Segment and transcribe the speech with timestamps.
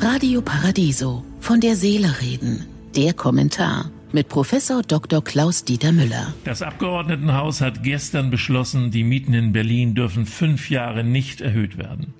[0.00, 1.24] Radio Paradiso.
[1.40, 2.66] Von der Seele reden.
[2.96, 5.22] Der Kommentar mit Professor Dr.
[5.24, 6.34] Klaus Dieter Müller.
[6.44, 12.14] Das Abgeordnetenhaus hat gestern beschlossen, die Mieten in Berlin dürfen fünf Jahre nicht erhöht werden.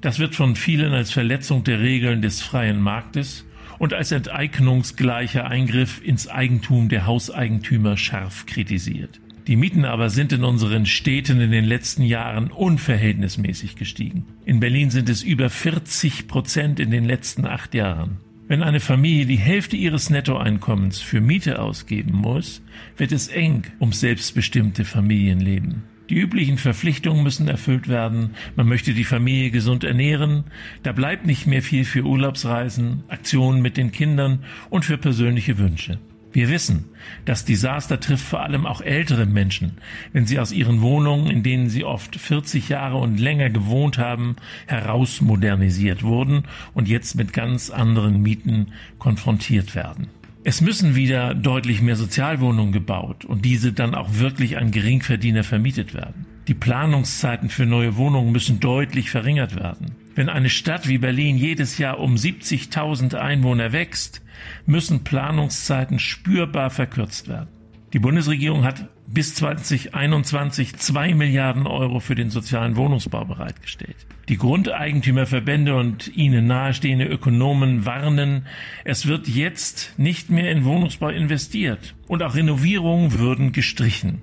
[0.00, 3.44] Das wird von vielen als Verletzung der Regeln des freien Marktes
[3.78, 9.20] und als enteignungsgleicher Eingriff ins Eigentum der Hauseigentümer scharf kritisiert.
[9.46, 14.26] Die Mieten aber sind in unseren Städten in den letzten Jahren unverhältnismäßig gestiegen.
[14.44, 18.18] In Berlin sind es über 40 Prozent in den letzten acht Jahren.
[18.48, 22.62] Wenn eine Familie die Hälfte ihres Nettoeinkommens für Miete ausgeben muss,
[22.96, 25.84] wird es eng ums selbstbestimmte Familienleben.
[26.10, 28.30] Die üblichen Verpflichtungen müssen erfüllt werden.
[28.56, 30.42] Man möchte die Familie gesund ernähren.
[30.82, 35.98] Da bleibt nicht mehr viel für Urlaubsreisen, Aktionen mit den Kindern und für persönliche Wünsche.
[36.32, 36.84] Wir wissen,
[37.24, 39.78] das Desaster trifft vor allem auch ältere Menschen,
[40.12, 44.36] wenn sie aus ihren Wohnungen, in denen sie oft 40 Jahre und länger gewohnt haben,
[44.66, 48.68] herausmodernisiert wurden und jetzt mit ganz anderen Mieten
[49.00, 50.08] konfrontiert werden.
[50.44, 55.94] Es müssen wieder deutlich mehr Sozialwohnungen gebaut und diese dann auch wirklich an Geringverdiener vermietet
[55.94, 56.26] werden.
[56.48, 59.99] Die Planungszeiten für neue Wohnungen müssen deutlich verringert werden.
[60.14, 64.22] Wenn eine Stadt wie Berlin jedes Jahr um 70.000 Einwohner wächst,
[64.66, 67.48] müssen Planungszeiten spürbar verkürzt werden.
[67.92, 73.96] Die Bundesregierung hat bis 2021 zwei Milliarden Euro für den sozialen Wohnungsbau bereitgestellt.
[74.28, 78.46] Die Grundeigentümerverbände und ihnen nahestehende Ökonomen warnen,
[78.84, 84.22] es wird jetzt nicht mehr in Wohnungsbau investiert und auch Renovierungen würden gestrichen.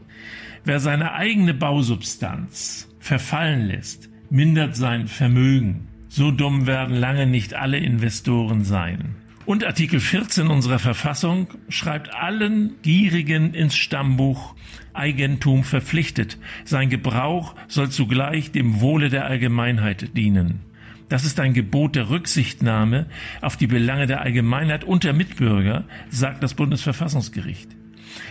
[0.64, 5.88] Wer seine eigene Bausubstanz verfallen lässt, mindert sein Vermögen.
[6.09, 9.16] So dumm werden lange nicht alle Investoren sein.
[9.45, 14.55] Und Artikel 14 unserer Verfassung schreibt allen Gierigen ins Stammbuch
[14.94, 16.38] Eigentum verpflichtet.
[16.66, 20.59] Sein Gebrauch soll zugleich dem Wohle der Allgemeinheit dienen.
[21.08, 23.05] Das ist ein Gebot der Rücksichtnahme
[23.42, 27.70] auf die Belange der Allgemeinheit und der Mitbürger, sagt das Bundesverfassungsgericht.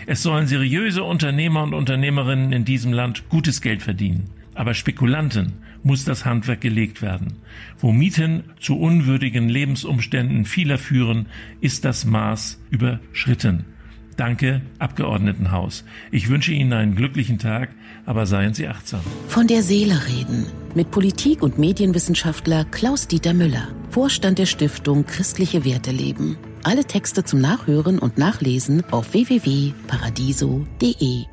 [0.06, 4.30] Es sollen seriöse Unternehmer und Unternehmerinnen in diesem Land gutes Geld verdienen.
[4.56, 5.52] Aber Spekulanten
[5.84, 7.34] muss das Handwerk gelegt werden.
[7.78, 11.26] Wo Mieten zu unwürdigen Lebensumständen vieler führen,
[11.60, 13.66] ist das Maß überschritten.
[14.16, 15.84] Danke, Abgeordnetenhaus.
[16.10, 17.68] Ich wünsche Ihnen einen glücklichen Tag,
[18.06, 19.02] aber seien Sie achtsam.
[19.28, 25.90] Von der Seele reden mit Politik- und Medienwissenschaftler Klaus-Dieter Müller, Vorstand der Stiftung Christliche Werte
[25.90, 26.38] leben.
[26.62, 31.26] Alle Texte zum Nachhören und Nachlesen auf www.paradiso.de.